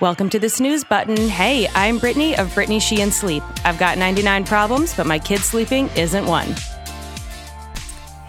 Welcome 0.00 0.30
to 0.30 0.38
the 0.38 0.48
snooze 0.48 0.84
button. 0.84 1.16
Hey, 1.16 1.66
I'm 1.74 1.98
Brittany 1.98 2.38
of 2.38 2.54
Brittany 2.54 2.78
Sheehan 2.78 3.10
Sleep. 3.10 3.42
I've 3.64 3.80
got 3.80 3.98
99 3.98 4.44
problems, 4.44 4.94
but 4.94 5.08
my 5.08 5.18
kid 5.18 5.40
sleeping 5.40 5.88
isn't 5.96 6.24
one. 6.24 6.54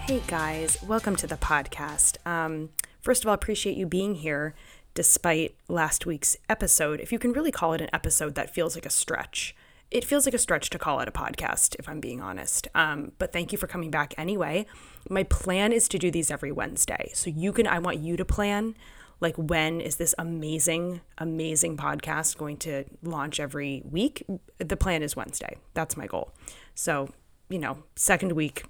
Hey 0.00 0.20
guys, 0.26 0.82
welcome 0.82 1.14
to 1.14 1.28
the 1.28 1.36
podcast. 1.36 2.16
Um, 2.26 2.70
first 3.00 3.22
of 3.22 3.28
all, 3.28 3.34
appreciate 3.34 3.76
you 3.76 3.86
being 3.86 4.16
here 4.16 4.56
despite 4.94 5.54
last 5.68 6.06
week's 6.06 6.36
episode. 6.48 6.98
If 6.98 7.12
you 7.12 7.20
can 7.20 7.32
really 7.32 7.52
call 7.52 7.72
it 7.74 7.80
an 7.80 7.90
episode, 7.92 8.34
that 8.34 8.52
feels 8.52 8.74
like 8.74 8.84
a 8.84 8.90
stretch. 8.90 9.54
It 9.92 10.04
feels 10.04 10.26
like 10.26 10.34
a 10.34 10.38
stretch 10.38 10.70
to 10.70 10.78
call 10.78 10.98
it 10.98 11.06
a 11.06 11.12
podcast, 11.12 11.76
if 11.78 11.88
I'm 11.88 12.00
being 12.00 12.20
honest. 12.20 12.66
Um, 12.74 13.12
but 13.18 13.32
thank 13.32 13.52
you 13.52 13.58
for 13.58 13.68
coming 13.68 13.92
back 13.92 14.12
anyway. 14.18 14.66
My 15.08 15.22
plan 15.22 15.72
is 15.72 15.86
to 15.90 16.00
do 16.00 16.10
these 16.10 16.32
every 16.32 16.50
Wednesday. 16.50 17.12
So 17.14 17.30
you 17.30 17.52
can, 17.52 17.68
I 17.68 17.78
want 17.78 17.98
you 17.98 18.16
to 18.16 18.24
plan 18.24 18.74
like 19.20 19.36
when 19.36 19.80
is 19.80 19.96
this 19.96 20.14
amazing 20.18 21.00
amazing 21.18 21.76
podcast 21.76 22.36
going 22.36 22.56
to 22.58 22.84
launch 23.02 23.38
every 23.38 23.82
week? 23.84 24.24
The 24.58 24.76
plan 24.76 25.02
is 25.02 25.14
wednesday. 25.16 25.56
That's 25.74 25.96
my 25.96 26.06
goal. 26.06 26.32
So 26.74 27.10
you 27.48 27.58
know 27.58 27.82
second 27.96 28.32
week 28.32 28.64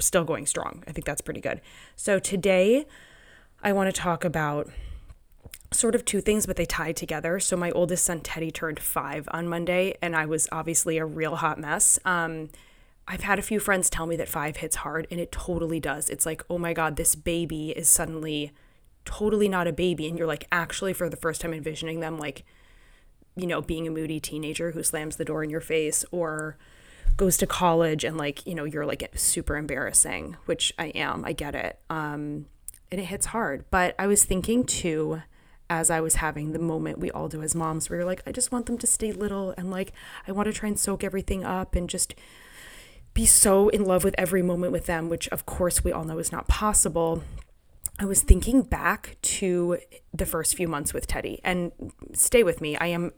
still 0.00 0.24
going 0.24 0.46
strong. 0.46 0.82
I 0.86 0.92
think 0.92 1.04
that's 1.04 1.20
pretty 1.20 1.40
good. 1.40 1.60
So 1.94 2.18
today 2.18 2.86
i 3.62 3.72
want 3.72 3.92
to 3.92 4.00
talk 4.00 4.22
about 4.22 4.68
sort 5.72 5.94
of 5.94 6.04
two 6.04 6.20
things 6.20 6.46
but 6.46 6.56
they 6.56 6.66
tie 6.66 6.92
together. 6.92 7.40
So 7.40 7.56
my 7.56 7.70
oldest 7.70 8.04
son 8.04 8.20
teddy 8.20 8.50
turned 8.50 8.80
five 8.80 9.28
on 9.32 9.48
monday 9.48 9.96
and 10.02 10.14
i 10.14 10.26
was 10.26 10.48
obviously 10.52 10.98
a 10.98 11.06
real 11.06 11.36
hot 11.36 11.58
mess. 11.58 11.98
Um, 12.04 12.50
I've 13.08 13.22
had 13.22 13.38
a 13.38 13.42
few 13.42 13.60
friends 13.60 13.88
tell 13.88 14.06
me 14.06 14.16
that 14.16 14.28
five 14.28 14.56
hits 14.56 14.76
hard, 14.76 15.06
and 15.10 15.20
it 15.20 15.30
totally 15.30 15.78
does. 15.78 16.10
It's 16.10 16.26
like, 16.26 16.42
oh 16.50 16.58
my 16.58 16.72
God, 16.72 16.96
this 16.96 17.14
baby 17.14 17.70
is 17.70 17.88
suddenly 17.88 18.52
totally 19.06 19.48
not 19.48 19.66
a 19.66 19.72
baby 19.72 20.06
and 20.06 20.18
you're 20.18 20.26
like 20.26 20.46
actually 20.52 20.92
for 20.92 21.08
the 21.08 21.16
first 21.16 21.40
time 21.40 21.54
envisioning 21.54 22.00
them 22.00 22.18
like 22.18 22.44
you 23.36 23.46
know 23.46 23.62
being 23.62 23.86
a 23.86 23.90
moody 23.90 24.20
teenager 24.20 24.72
who 24.72 24.82
slams 24.82 25.16
the 25.16 25.24
door 25.24 25.42
in 25.42 25.48
your 25.48 25.60
face 25.60 26.04
or 26.10 26.58
goes 27.16 27.38
to 27.38 27.46
college 27.46 28.04
and 28.04 28.18
like 28.18 28.46
you 28.46 28.54
know 28.54 28.64
you're 28.64 28.84
like 28.84 29.08
super 29.14 29.56
embarrassing 29.56 30.36
which 30.44 30.72
i 30.78 30.86
am 30.86 31.24
i 31.24 31.32
get 31.32 31.54
it 31.54 31.78
um 31.88 32.46
and 32.90 33.00
it 33.00 33.04
hits 33.04 33.26
hard. 33.26 33.64
But 33.70 33.94
i 33.98 34.06
was 34.06 34.24
thinking 34.24 34.64
too 34.64 35.22
as 35.68 35.90
i 35.90 36.00
was 36.00 36.16
having 36.16 36.52
the 36.52 36.58
moment 36.58 36.98
we 36.98 37.10
all 37.10 37.28
do 37.28 37.42
as 37.42 37.54
moms 37.54 37.88
where 37.88 37.98
you're 37.98 38.06
like 38.06 38.22
i 38.26 38.32
just 38.32 38.52
want 38.52 38.66
them 38.66 38.78
to 38.78 38.86
stay 38.86 39.12
little 39.12 39.52
and 39.56 39.70
like 39.70 39.92
i 40.28 40.32
want 40.32 40.46
to 40.46 40.52
try 40.52 40.68
and 40.68 40.78
soak 40.78 41.02
everything 41.02 41.44
up 41.44 41.74
and 41.74 41.90
just 41.90 42.14
be 43.12 43.26
so 43.26 43.68
in 43.70 43.84
love 43.84 44.04
with 44.04 44.14
every 44.16 44.42
moment 44.42 44.70
with 44.70 44.86
them 44.86 45.08
which 45.08 45.26
of 45.28 45.44
course 45.44 45.82
we 45.82 45.90
all 45.90 46.04
know 46.04 46.18
is 46.18 46.30
not 46.30 46.46
possible 46.46 47.24
I 47.98 48.04
was 48.04 48.20
thinking 48.22 48.62
back 48.62 49.16
to 49.22 49.78
the 50.12 50.26
first 50.26 50.54
few 50.54 50.68
months 50.68 50.92
with 50.92 51.06
Teddy, 51.06 51.40
and 51.42 51.72
stay 52.12 52.42
with 52.42 52.60
me. 52.60 52.76
I 52.76 52.88
am 52.88 53.12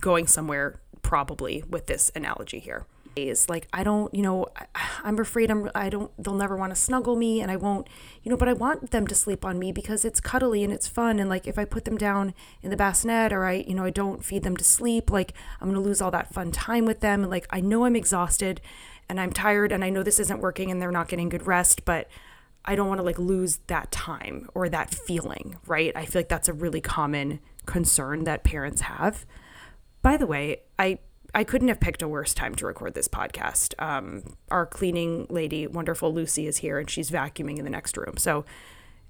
going 0.00 0.26
somewhere 0.26 0.80
probably 1.02 1.62
with 1.68 1.86
this 1.86 2.10
analogy 2.14 2.58
here. 2.58 2.86
Is 3.14 3.48
like 3.48 3.66
I 3.72 3.82
don't, 3.82 4.12
you 4.14 4.20
know, 4.20 4.48
I'm 5.02 5.18
afraid 5.18 5.50
I'm. 5.50 5.70
I 5.74 5.88
don't. 5.88 6.10
They'll 6.22 6.34
never 6.34 6.54
want 6.54 6.74
to 6.74 6.76
snuggle 6.76 7.16
me, 7.16 7.40
and 7.40 7.50
I 7.50 7.56
won't, 7.56 7.88
you 8.22 8.30
know. 8.30 8.36
But 8.36 8.48
I 8.48 8.52
want 8.52 8.90
them 8.90 9.06
to 9.06 9.14
sleep 9.14 9.42
on 9.42 9.58
me 9.58 9.72
because 9.72 10.04
it's 10.04 10.20
cuddly 10.20 10.62
and 10.62 10.70
it's 10.70 10.86
fun. 10.86 11.18
And 11.18 11.30
like 11.30 11.46
if 11.46 11.58
I 11.58 11.64
put 11.64 11.86
them 11.86 11.96
down 11.96 12.34
in 12.62 12.68
the 12.68 12.76
bassinet 12.76 13.32
or 13.32 13.46
I, 13.46 13.64
you 13.66 13.74
know, 13.74 13.84
I 13.84 13.90
don't 13.90 14.22
feed 14.22 14.42
them 14.42 14.54
to 14.58 14.64
sleep, 14.64 15.10
like 15.10 15.32
I'm 15.62 15.68
gonna 15.68 15.80
lose 15.80 16.02
all 16.02 16.10
that 16.10 16.34
fun 16.34 16.52
time 16.52 16.84
with 16.84 17.00
them. 17.00 17.22
And 17.22 17.30
like 17.30 17.46
I 17.48 17.60
know 17.60 17.86
I'm 17.86 17.96
exhausted, 17.96 18.60
and 19.08 19.18
I'm 19.18 19.32
tired, 19.32 19.72
and 19.72 19.82
I 19.82 19.88
know 19.88 20.02
this 20.02 20.20
isn't 20.20 20.40
working, 20.40 20.70
and 20.70 20.82
they're 20.82 20.90
not 20.90 21.08
getting 21.08 21.30
good 21.30 21.46
rest, 21.46 21.86
but 21.86 22.08
I 22.66 22.74
don't 22.74 22.88
want 22.88 22.98
to 22.98 23.04
like 23.04 23.18
lose 23.18 23.58
that 23.68 23.90
time 23.90 24.48
or 24.54 24.68
that 24.68 24.94
feeling, 24.94 25.56
right? 25.66 25.92
I 25.94 26.04
feel 26.04 26.20
like 26.20 26.28
that's 26.28 26.48
a 26.48 26.52
really 26.52 26.80
common 26.80 27.40
concern 27.64 28.24
that 28.24 28.44
parents 28.44 28.82
have. 28.82 29.24
By 30.02 30.16
the 30.16 30.26
way, 30.26 30.62
I 30.78 30.98
I 31.34 31.44
couldn't 31.44 31.68
have 31.68 31.80
picked 31.80 32.00
a 32.00 32.08
worse 32.08 32.32
time 32.32 32.54
to 32.54 32.66
record 32.66 32.94
this 32.94 33.08
podcast. 33.08 33.74
Um, 33.82 34.36
our 34.50 34.64
cleaning 34.64 35.26
lady, 35.28 35.66
wonderful 35.66 36.12
Lucy, 36.12 36.46
is 36.46 36.58
here 36.58 36.78
and 36.78 36.88
she's 36.88 37.10
vacuuming 37.10 37.58
in 37.58 37.64
the 37.64 37.70
next 37.70 37.96
room. 37.96 38.16
So 38.16 38.46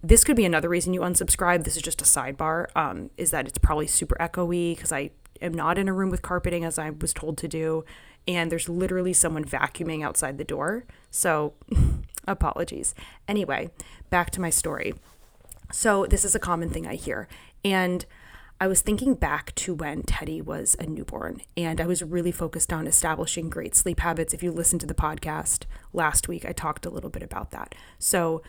this 0.03 0.25
could 0.25 0.37
be 0.37 0.45
another 0.45 0.69
reason 0.69 0.93
you 0.93 1.00
unsubscribe. 1.00 1.65
This 1.65 1.77
is 1.77 1.83
just 1.83 2.00
a 2.00 2.05
sidebar. 2.05 2.66
Um, 2.75 3.11
is 3.16 3.31
that 3.31 3.47
it's 3.47 3.59
probably 3.59 3.87
super 3.87 4.16
echoey 4.19 4.75
because 4.75 4.93
I 4.93 5.11
am 5.41 5.55
not 5.55 5.78
in 5.78 5.89
a 5.89 5.93
room 5.93 6.11
with 6.11 6.22
carpeting 6.22 6.65
as 6.65 6.78
I 6.78 6.91
was 6.91 7.12
told 7.12 7.39
to 7.39 7.49
do, 7.49 7.84
and 8.27 8.50
there's 8.50 8.69
literally 8.69 9.12
someone 9.12 9.45
vacuuming 9.45 10.05
outside 10.05 10.39
the 10.39 10.45
door. 10.45 10.84
So 11.11 11.55
Apologies. 12.26 12.94
Anyway, 13.28 13.70
back 14.10 14.31
to 14.31 14.41
my 14.41 14.50
story. 14.50 14.94
So, 15.72 16.06
this 16.06 16.25
is 16.25 16.34
a 16.34 16.41
common 16.41 16.70
thing 16.70 16.87
I 16.87 16.94
hear. 16.94 17.28
And 17.64 18.04
I 18.60 18.69
was 18.69 18.81
thinking 18.81 19.14
back 19.14 19.54
to 19.56 19.75
when 19.75 20.03
Teddy 20.03 20.41
was 20.41 20.76
a 20.78 20.86
newborn, 20.86 21.42
and 21.56 21.81
I 21.81 21.86
was 21.86 22.03
really 22.03 22.32
focused 22.32 22.72
on 22.72 22.86
establishing 22.86 23.50
great 23.50 23.75
sleep 23.75 24.00
habits. 24.00 24.32
If 24.32 24.42
you 24.42 24.50
listened 24.50 24.81
to 24.81 24.86
the 24.86 24.94
podcast 24.94 25.65
last 25.92 26.26
week, 26.26 26.47
I 26.47 26.53
talked 26.53 26.86
a 26.86 26.91
little 26.91 27.10
bit 27.10 27.22
about 27.22 27.50
that. 27.50 27.75
So, 27.98 28.42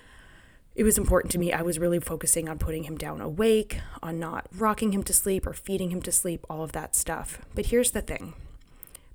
it 0.75 0.83
was 0.83 0.99
important 0.99 1.31
to 1.31 1.39
me. 1.39 1.51
I 1.51 1.63
was 1.63 1.79
really 1.79 1.99
focusing 1.99 2.47
on 2.47 2.59
putting 2.59 2.83
him 2.83 2.97
down 2.97 3.19
awake, 3.19 3.79
on 4.03 4.19
not 4.19 4.47
rocking 4.55 4.91
him 4.91 5.01
to 5.03 5.13
sleep 5.13 5.47
or 5.47 5.53
feeding 5.53 5.89
him 5.89 6.03
to 6.03 6.11
sleep, 6.11 6.45
all 6.49 6.63
of 6.63 6.71
that 6.73 6.95
stuff. 6.95 7.41
But 7.55 7.65
here's 7.65 7.91
the 7.91 8.01
thing 8.01 8.35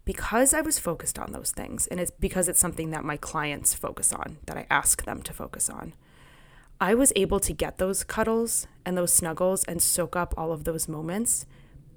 because 0.05 0.53
I 0.53 0.61
was 0.61 0.79
focused 0.79 1.19
on 1.19 1.33
those 1.33 1.53
things, 1.53 1.87
and 1.87 2.01
it's 2.01 2.11
because 2.11 2.49
it's 2.49 2.59
something 2.59 2.91
that 2.91 3.05
my 3.05 3.17
clients 3.17 3.75
focus 3.75 4.13
on, 4.13 4.39
that 4.47 4.57
I 4.57 4.67
ask 4.71 5.05
them 5.05 5.23
to 5.23 5.33
focus 5.33 5.71
on, 5.71 5.95
I 6.81 6.95
was 6.95 7.13
able 7.15 7.39
to 7.41 7.53
get 7.53 7.79
those 7.79 8.03
cuddles 8.03 8.67
and 8.85 8.99
those 8.99 9.13
snuggles 9.13 9.63
and 9.65 9.81
soak 9.81 10.17
up 10.17 10.35
all 10.37 10.51
of 10.51 10.65
those 10.65 10.89
moments, 10.89 11.47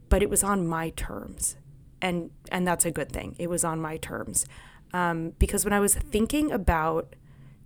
but 0.10 0.22
it 0.22 0.30
was 0.30 0.44
on 0.44 0.68
my 0.68 0.92
terms. 0.92 1.58
And, 2.02 2.30
and 2.52 2.68
that's 2.68 2.86
a 2.86 2.92
good 2.92 3.12
thing. 3.12 3.36
It 3.40 3.50
was 3.50 3.64
on 3.64 3.82
my 3.82 3.98
terms. 3.98 4.46
Um, 4.94 5.32
because 5.40 5.66
when 5.66 5.74
I 5.74 5.80
was 5.80 5.96
thinking 5.96 6.52
about 6.52 7.16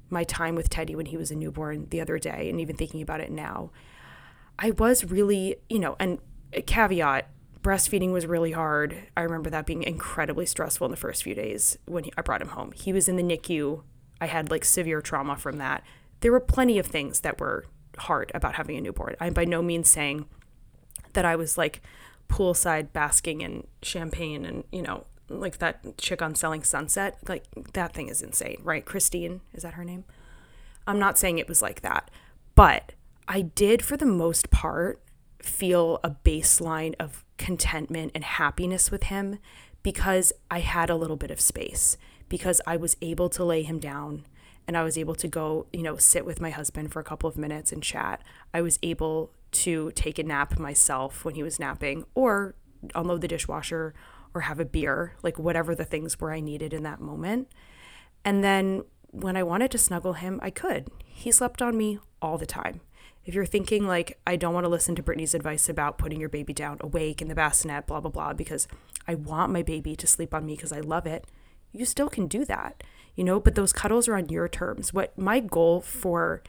my 0.10 0.24
time 0.24 0.56
with 0.56 0.70
Teddy 0.70 0.96
when 0.96 1.08
he 1.08 1.18
was 1.18 1.30
a 1.30 1.36
newborn 1.36 1.88
the 1.90 2.00
other 2.00 2.18
day, 2.18 2.50
and 2.50 2.62
even 2.62 2.78
thinking 2.78 3.02
about 3.02 3.20
it 3.20 3.32
now, 3.32 3.72
I 4.58 4.72
was 4.72 5.04
really, 5.04 5.58
you 5.70 5.80
know, 5.80 5.98
and 6.00 6.20
caveat, 6.66 7.30
breastfeeding 7.62 8.12
was 8.12 8.26
really 8.26 8.52
hard. 8.52 8.96
I 9.18 9.22
remember 9.22 9.50
that 9.50 9.66
being 9.66 9.84
incredibly 9.84 10.46
stressful 10.46 10.86
in 10.86 10.92
the 10.92 10.98
first 10.98 11.24
few 11.24 11.36
days 11.36 11.78
when 11.86 12.06
he, 12.06 12.14
I 12.18 12.22
brought 12.22 12.42
him 12.42 12.50
home. 12.50 12.72
He 12.72 12.94
was 12.94 13.10
in 13.10 13.16
the 13.16 13.24
NICU. 13.24 13.84
I 14.22 14.28
had 14.28 14.50
like 14.50 14.66
severe 14.66 15.02
trauma 15.02 15.36
from 15.36 15.58
that. 15.58 15.84
There 16.22 16.32
were 16.32 16.40
plenty 16.40 16.80
of 16.80 16.86
things 16.86 17.22
that 17.22 17.40
were 17.40 17.66
hard 17.98 18.32
about 18.34 18.56
having 18.56 18.78
a 18.78 18.82
newborn. 18.82 19.16
I'm 19.20 19.34
by 19.34 19.46
no 19.46 19.62
means 19.62 19.90
saying 19.90 20.26
that 21.14 21.26
I 21.26 21.36
was 21.36 21.58
like 21.58 21.82
poolside 22.30 22.94
basking 22.94 23.42
in 23.42 23.68
champagne 23.82 24.46
and, 24.46 24.64
you 24.72 24.82
know, 24.82 25.06
like 25.28 25.58
that 25.60 25.98
chick 25.98 26.22
on 26.22 26.36
Selling 26.36 26.64
Sunset. 26.64 27.18
Like 27.28 27.44
that 27.74 27.94
thing 27.94 28.08
is 28.08 28.22
insane, 28.22 28.62
right? 28.64 28.86
Christine, 28.86 29.42
is 29.54 29.64
that 29.64 29.74
her 29.74 29.84
name? 29.84 30.06
I'm 30.88 31.00
not 31.00 31.18
saying 31.18 31.38
it 31.38 31.48
was 31.48 31.62
like 31.62 31.82
that, 31.82 32.10
but 32.56 32.94
I 33.28 33.42
did 33.42 33.84
for 33.84 33.96
the 33.96 34.06
most 34.06 34.50
part 34.50 35.02
feel 35.42 36.00
a 36.04 36.10
baseline 36.10 36.96
of 37.00 37.24
contentment 37.40 38.12
and 38.14 38.24
happiness 38.24 38.92
with 38.92 39.04
him 39.04 39.40
because 39.82 40.32
I 40.52 40.60
had 40.60 40.92
a 40.92 40.96
little 40.96 41.16
bit 41.16 41.32
of 41.32 41.42
space, 41.42 41.98
because 42.28 42.62
I 42.68 42.78
was 42.78 42.96
able 43.02 43.30
to 43.30 43.44
lay 43.44 43.64
him 43.64 43.80
down 43.80 44.26
and 44.68 44.78
I 44.78 44.84
was 44.84 45.00
able 45.00 45.16
to 45.16 45.28
go, 45.28 45.66
you 45.74 45.82
know, 45.82 45.98
sit 45.98 46.26
with 46.26 46.40
my 46.40 46.52
husband 46.52 46.92
for 46.92 47.00
a 47.00 47.04
couple 47.04 47.28
of 47.28 47.38
minutes 47.38 47.72
and 47.72 47.82
chat. 47.82 48.22
I 48.54 48.62
was 48.62 48.78
able 48.84 49.32
to 49.52 49.92
take 49.96 50.20
a 50.20 50.24
nap 50.24 50.60
myself 50.60 51.26
when 51.26 51.34
he 51.34 51.42
was 51.42 51.60
napping 51.60 52.06
or 52.14 52.54
unload 52.94 53.22
the 53.22 53.28
dishwasher 53.28 53.96
or 54.36 54.42
have 54.42 54.60
a 54.60 54.66
beer, 54.66 55.14
like 55.24 55.40
whatever 55.40 55.74
the 55.74 55.86
things 55.86 56.20
were 56.20 56.32
I 56.32 56.40
needed 56.40 56.72
in 56.72 56.84
that 56.84 57.02
moment. 57.02 57.48
And 58.24 58.44
then 58.44 58.84
when 59.08 59.36
I 59.36 59.42
wanted 59.42 59.72
to 59.72 59.80
snuggle 59.80 60.14
him, 60.14 60.40
I 60.44 60.52
could. 60.52 60.90
He 61.04 61.32
slept 61.32 61.64
on 61.64 61.76
me 61.76 61.98
all 62.22 62.38
the 62.38 62.46
time 62.46 62.82
if 63.26 63.34
you're 63.34 63.46
thinking 63.46 63.86
like 63.86 64.20
I 64.26 64.36
don't 64.36 64.54
want 64.54 64.66
to 64.66 64.70
listen 64.70 64.96
to 64.96 65.04
Brittany's 65.04 65.34
advice 65.34 65.70
about 65.70 65.98
putting 65.98 66.20
your 66.20 66.30
baby 66.30 66.54
down 66.54 66.78
awake 66.82 67.22
in 67.22 67.28
the 67.28 67.36
bassinet, 67.36 67.88
blah 67.88 68.00
blah 68.00 68.12
blah, 68.12 68.34
because 68.34 68.68
I 69.08 69.16
want 69.16 69.52
my 69.52 69.62
baby 69.62 69.96
to 69.96 70.08
sleep 70.08 70.34
on 70.34 70.46
me 70.46 70.56
because 70.56 70.72
I 70.72 70.80
love 70.80 71.06
it, 71.06 71.26
you 71.72 71.86
still 71.86 72.10
can 72.10 72.28
do 72.28 72.46
that, 72.46 72.84
you 73.16 73.24
know. 73.24 73.40
But 73.40 73.56
those 73.56 73.74
cuddles 73.74 74.08
are 74.08 74.16
on 74.16 74.30
your 74.30 74.48
terms. 74.48 74.94
What 74.94 75.18
my 75.18 75.40
goal 75.40 75.82
for 75.82 76.42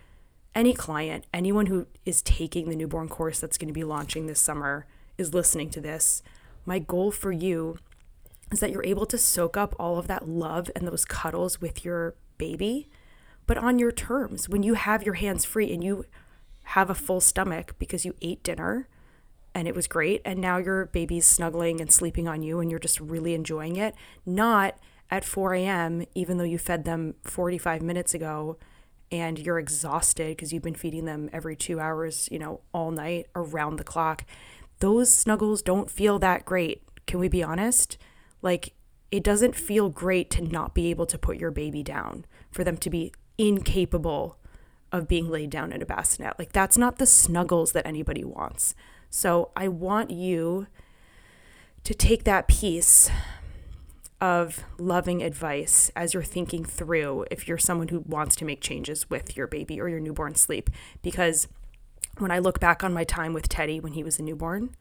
any 0.54 0.72
client, 0.72 1.24
anyone 1.32 1.66
who 1.66 1.86
is 2.04 2.22
taking 2.22 2.68
the 2.68 2.76
newborn 2.76 3.08
course 3.08 3.40
that's 3.40 3.58
going 3.58 3.68
to 3.68 3.74
be 3.74 3.84
launching 3.84 4.26
this 4.26 4.40
summer, 4.40 4.86
is 5.18 5.34
listening 5.34 5.70
to 5.70 5.80
this. 5.80 6.22
My 6.64 6.78
goal 6.78 7.10
for 7.10 7.32
you 7.32 7.78
is 8.50 8.60
that 8.60 8.70
you're 8.70 8.84
able 8.84 9.06
to 9.06 9.18
soak 9.18 9.56
up 9.56 9.76
all 9.78 9.98
of 9.98 10.08
that 10.08 10.28
love 10.28 10.70
and 10.74 10.86
those 10.86 11.04
cuddles 11.04 11.60
with 11.60 11.84
your 11.84 12.14
baby, 12.38 12.88
but 13.46 13.58
on 13.58 13.78
your 13.78 13.92
terms. 13.92 14.48
When 14.48 14.62
you 14.62 14.74
have 14.74 15.04
your 15.04 15.14
hands 15.14 15.44
free 15.44 15.72
and 15.72 15.84
you 15.84 16.04
have 16.70 16.90
a 16.90 16.94
full 16.94 17.20
stomach 17.20 17.74
because 17.78 18.04
you 18.04 18.14
ate 18.20 18.42
dinner 18.42 18.88
and 19.54 19.66
it 19.66 19.74
was 19.74 19.86
great 19.86 20.22
and 20.24 20.40
now 20.40 20.56
your 20.56 20.86
baby's 20.86 21.26
snuggling 21.26 21.80
and 21.80 21.92
sleeping 21.92 22.28
on 22.28 22.42
you 22.42 22.60
and 22.60 22.70
you're 22.70 22.78
just 22.78 23.00
really 23.00 23.34
enjoying 23.34 23.76
it 23.76 23.94
not 24.24 24.78
at 25.10 25.24
4 25.24 25.54
a.m 25.54 26.04
even 26.14 26.38
though 26.38 26.44
you 26.44 26.58
fed 26.58 26.84
them 26.84 27.14
45 27.24 27.82
minutes 27.82 28.14
ago 28.14 28.56
and 29.12 29.40
you're 29.40 29.58
exhausted 29.58 30.36
because 30.36 30.52
you've 30.52 30.62
been 30.62 30.74
feeding 30.74 31.04
them 31.04 31.28
every 31.32 31.56
two 31.56 31.80
hours 31.80 32.28
you 32.30 32.38
know 32.38 32.60
all 32.72 32.90
night 32.90 33.26
around 33.34 33.76
the 33.76 33.84
clock 33.84 34.24
those 34.80 35.12
snuggles 35.12 35.62
don't 35.62 35.90
feel 35.90 36.18
that 36.18 36.44
great. 36.44 36.82
Can 37.06 37.20
we 37.20 37.28
be 37.28 37.42
honest? 37.42 37.96
Like, 38.42 38.72
it 39.10 39.22
doesn't 39.22 39.54
feel 39.54 39.90
great 39.90 40.30
to 40.30 40.42
not 40.42 40.74
be 40.74 40.90
able 40.90 41.06
to 41.06 41.18
put 41.18 41.36
your 41.36 41.50
baby 41.50 41.82
down, 41.82 42.24
for 42.50 42.64
them 42.64 42.76
to 42.78 42.90
be 42.90 43.12
incapable 43.38 44.38
of 44.92 45.08
being 45.08 45.30
laid 45.30 45.50
down 45.50 45.72
in 45.72 45.82
a 45.82 45.86
bassinet. 45.86 46.38
Like, 46.38 46.52
that's 46.52 46.78
not 46.78 46.98
the 46.98 47.06
snuggles 47.06 47.72
that 47.72 47.86
anybody 47.86 48.24
wants. 48.24 48.74
So, 49.08 49.50
I 49.56 49.68
want 49.68 50.10
you 50.10 50.66
to 51.84 51.94
take 51.94 52.24
that 52.24 52.48
piece 52.48 53.10
of 54.20 54.64
loving 54.78 55.22
advice 55.22 55.90
as 55.96 56.12
you're 56.12 56.22
thinking 56.22 56.64
through 56.64 57.24
if 57.30 57.48
you're 57.48 57.58
someone 57.58 57.88
who 57.88 58.00
wants 58.00 58.36
to 58.36 58.44
make 58.44 58.60
changes 58.60 59.08
with 59.08 59.36
your 59.36 59.46
baby 59.46 59.80
or 59.80 59.88
your 59.88 60.00
newborn 60.00 60.34
sleep. 60.34 60.68
Because 61.00 61.48
when 62.18 62.30
I 62.30 62.38
look 62.38 62.60
back 62.60 62.84
on 62.84 62.92
my 62.92 63.04
time 63.04 63.32
with 63.32 63.48
Teddy 63.48 63.80
when 63.80 63.94
he 63.94 64.02
was 64.02 64.18
a 64.18 64.22
newborn, 64.22 64.74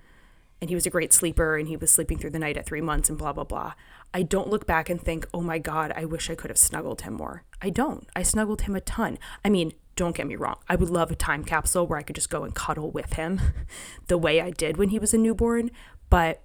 and 0.61 0.69
he 0.69 0.75
was 0.75 0.85
a 0.85 0.89
great 0.89 1.13
sleeper 1.13 1.57
and 1.57 1.67
he 1.67 1.77
was 1.77 1.91
sleeping 1.91 2.17
through 2.17 2.31
the 2.31 2.39
night 2.39 2.57
at 2.57 2.65
three 2.65 2.81
months 2.81 3.09
and 3.09 3.17
blah, 3.17 3.31
blah, 3.31 3.43
blah. 3.45 3.73
I 4.13 4.23
don't 4.23 4.49
look 4.49 4.65
back 4.65 4.89
and 4.89 5.01
think, 5.01 5.25
oh 5.33 5.41
my 5.41 5.57
God, 5.57 5.93
I 5.95 6.05
wish 6.05 6.29
I 6.29 6.35
could 6.35 6.49
have 6.49 6.57
snuggled 6.57 7.01
him 7.01 7.13
more. 7.13 7.43
I 7.61 7.69
don't. 7.69 8.07
I 8.15 8.23
snuggled 8.23 8.63
him 8.63 8.75
a 8.75 8.81
ton. 8.81 9.17
I 9.45 9.49
mean, 9.49 9.73
don't 9.99 10.15
get 10.15 10.27
me 10.27 10.37
wrong. 10.37 10.55
I 10.67 10.77
would 10.77 10.89
love 10.89 11.11
a 11.11 11.15
time 11.15 11.43
capsule 11.43 11.85
where 11.85 11.99
I 11.99 12.03
could 12.03 12.15
just 12.15 12.29
go 12.29 12.43
and 12.43 12.55
cuddle 12.55 12.89
with 12.89 13.13
him 13.13 13.41
the 14.07 14.17
way 14.17 14.39
I 14.39 14.49
did 14.49 14.77
when 14.77 14.89
he 14.89 14.97
was 14.97 15.13
a 15.13 15.17
newborn. 15.17 15.71
But 16.09 16.41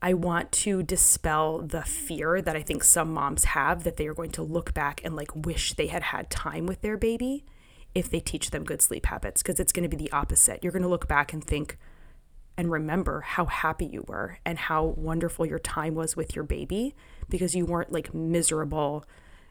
I 0.00 0.14
want 0.14 0.52
to 0.52 0.82
dispel 0.82 1.58
the 1.58 1.82
fear 1.82 2.40
that 2.40 2.54
I 2.54 2.62
think 2.62 2.84
some 2.84 3.12
moms 3.12 3.44
have 3.46 3.82
that 3.82 3.96
they 3.96 4.06
are 4.06 4.14
going 4.14 4.30
to 4.32 4.42
look 4.42 4.72
back 4.74 5.00
and 5.04 5.16
like 5.16 5.34
wish 5.34 5.72
they 5.72 5.88
had 5.88 6.04
had 6.04 6.30
time 6.30 6.66
with 6.66 6.82
their 6.82 6.96
baby 6.96 7.44
if 7.96 8.08
they 8.08 8.20
teach 8.20 8.50
them 8.50 8.64
good 8.64 8.80
sleep 8.80 9.06
habits 9.06 9.42
because 9.42 9.58
it's 9.58 9.72
going 9.72 9.88
to 9.88 9.96
be 9.96 10.02
the 10.02 10.12
opposite. 10.12 10.62
You're 10.62 10.72
going 10.72 10.82
to 10.82 10.88
look 10.88 11.08
back 11.08 11.32
and 11.32 11.42
think 11.42 11.78
and 12.56 12.70
remember 12.70 13.22
how 13.22 13.46
happy 13.46 13.86
you 13.86 14.04
were 14.06 14.38
and 14.44 14.58
how 14.58 14.84
wonderful 14.84 15.46
your 15.46 15.58
time 15.58 15.96
was 15.96 16.16
with 16.16 16.36
your 16.36 16.44
baby 16.44 16.94
because 17.28 17.56
you 17.56 17.66
weren't 17.66 17.90
like 17.90 18.14
miserable 18.14 19.04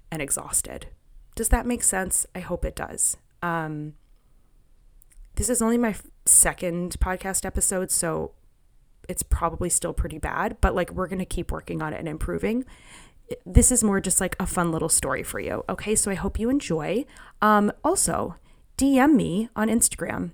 and 0.10 0.22
exhausted. 0.22 0.88
Does 1.36 1.50
that 1.50 1.66
make 1.66 1.84
sense? 1.84 2.26
I 2.34 2.40
hope 2.40 2.64
it 2.64 2.76
does. 2.76 3.18
Um, 3.44 3.94
this 5.36 5.50
is 5.50 5.62
only 5.62 5.78
my 5.78 5.96
second 6.26 7.00
podcast 7.00 7.46
episode, 7.46 7.92
so 7.92 8.32
it's 9.08 9.22
probably 9.22 9.70
still 9.70 9.94
pretty 9.94 10.18
bad, 10.18 10.58
but 10.62 10.74
like 10.74 10.92
we're 10.92 11.08
going 11.08 11.20
to 11.20 11.26
keep 11.26 11.52
working 11.52 11.82
on 11.82 11.94
it 11.94 12.00
and 12.00 12.08
improving 12.08 12.66
this 13.46 13.72
is 13.72 13.84
more 13.84 14.00
just 14.00 14.20
like 14.22 14.36
a 14.40 14.46
fun 14.46 14.72
little 14.72 14.90
story 14.90 15.24
for 15.24 15.40
you. 15.40 15.64
Okay, 15.70 15.96
so 15.96 16.12
I 16.12 16.16
hope 16.16 16.40
you 16.40 16.50
enjoy. 16.50 17.06
Um, 17.42 17.72
also, 17.84 18.36
DM 18.78 19.16
me 19.16 19.50
on 19.56 19.70
Instagram 19.70 20.32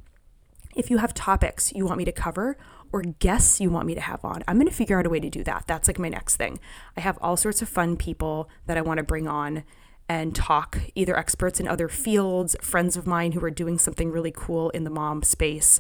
if 0.76 0.90
you 0.90 0.98
have 0.98 1.14
topics 1.14 1.74
you 1.74 1.86
want 1.86 1.98
me 1.98 2.06
to 2.06 2.12
cover 2.12 2.58
or 2.92 3.02
guests 3.02 3.60
you 3.60 3.70
want 3.70 3.86
me 3.86 3.96
to 3.96 4.02
have 4.02 4.24
on. 4.24 4.44
I'm 4.48 4.58
going 4.58 4.68
to 4.68 4.74
figure 4.74 4.98
out 4.98 5.06
a 5.06 5.10
way 5.10 5.20
to 5.20 5.30
do 5.30 5.44
that. 5.44 5.66
That's 5.68 5.88
like 5.88 6.00
my 6.00 6.10
next 6.10 6.38
thing. 6.38 6.60
I 6.98 7.02
have 7.02 7.18
all 7.22 7.38
sorts 7.38 7.62
of 7.62 7.70
fun 7.70 7.98
people 7.98 8.50
that 8.66 8.78
I 8.78 8.82
want 8.82 8.98
to 8.98 9.04
bring 9.04 9.28
on 9.28 9.64
and 10.10 10.36
talk, 10.36 10.80
either 10.96 11.16
experts 11.16 11.60
in 11.60 11.68
other 11.68 11.88
fields, 11.88 12.56
friends 12.62 12.98
of 12.98 13.06
mine 13.06 13.34
who 13.34 13.46
are 13.46 13.52
doing 13.52 13.78
something 13.78 14.12
really 14.12 14.34
cool 14.36 14.72
in 14.72 14.84
the 14.84 14.90
mom 14.90 15.22
space. 15.22 15.80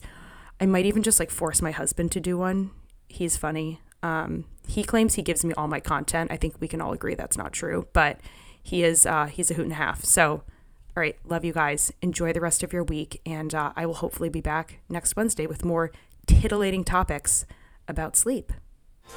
I 0.62 0.68
might 0.68 0.86
even 0.86 1.02
just 1.02 1.20
like 1.20 1.32
force 1.32 1.62
my 1.62 1.72
husband 1.72 2.12
to 2.12 2.20
do 2.20 2.38
one. 2.38 2.70
He's 3.08 3.36
funny. 3.36 3.82
Um, 4.04 4.46
he 4.68 4.84
claims 4.84 5.16
he 5.16 5.24
gives 5.24 5.44
me 5.44 5.54
all 5.56 5.68
my 5.68 5.80
content. 5.80 6.32
I 6.32 6.38
think 6.38 6.56
we 6.60 6.68
can 6.68 6.80
all 6.80 6.94
agree 6.94 7.16
that's 7.16 7.38
not 7.38 7.52
true, 7.52 7.88
but 7.92 8.20
he 8.62 8.84
is 8.84 9.06
uh, 9.06 9.26
he's 9.26 9.50
a 9.50 9.56
hoot 9.56 9.64
and 9.64 9.72
a 9.72 9.76
half. 9.76 10.06
So, 10.06 10.32
all 10.32 11.02
right, 11.02 11.18
love 11.26 11.44
you 11.44 11.54
guys. 11.54 11.92
Enjoy 12.04 12.32
the 12.32 12.42
rest 12.42 12.62
of 12.62 12.72
your 12.72 12.84
week, 12.84 13.20
and 13.26 13.54
uh, 13.56 13.74
I 13.76 13.88
will 13.88 13.96
hopefully 13.96 14.30
be 14.30 14.42
back 14.42 14.80
next 14.90 15.16
Wednesday 15.16 15.48
with 15.48 15.66
more 15.66 15.92
titillating 16.28 16.84
topics 16.84 17.46
about 17.88 18.16
sleep. 18.16 18.54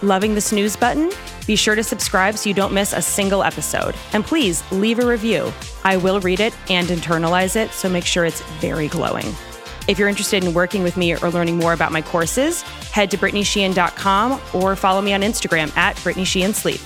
Loving 0.00 0.34
the 0.34 0.40
snooze 0.40 0.76
button? 0.76 1.10
Be 1.46 1.56
sure 1.56 1.74
to 1.74 1.82
subscribe 1.82 2.36
so 2.36 2.48
you 2.48 2.54
don't 2.54 2.72
miss 2.72 2.92
a 2.92 3.02
single 3.02 3.42
episode. 3.42 3.94
And 4.12 4.24
please 4.24 4.62
leave 4.72 4.98
a 4.98 5.06
review. 5.06 5.52
I 5.84 5.96
will 5.96 6.20
read 6.20 6.40
it 6.40 6.56
and 6.70 6.88
internalize 6.88 7.56
it, 7.56 7.70
so 7.72 7.88
make 7.88 8.04
sure 8.04 8.24
it's 8.24 8.42
very 8.60 8.88
glowing. 8.88 9.26
If 9.88 9.98
you're 9.98 10.08
interested 10.08 10.44
in 10.44 10.54
working 10.54 10.82
with 10.82 10.96
me 10.96 11.14
or 11.14 11.30
learning 11.30 11.58
more 11.58 11.72
about 11.72 11.92
my 11.92 12.02
courses, 12.02 12.62
head 12.92 13.10
to 13.10 13.18
BrittanySheehan.com 13.18 14.40
or 14.54 14.76
follow 14.76 15.00
me 15.00 15.12
on 15.12 15.22
Instagram 15.22 15.76
at 15.76 16.00
Brittany 16.02 16.24
Sheehan 16.24 16.54
Sleep. 16.54 16.80